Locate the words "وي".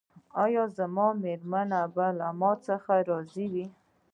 3.53-3.65